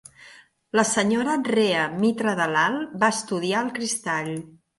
La 0.77 0.85
Sra. 0.91 1.33
Rhea 1.49 1.83
Mitra-Dalal 2.05 2.79
va 3.05 3.11
estudiar 3.19 3.61
el 3.67 3.71
cristall. 3.79 4.35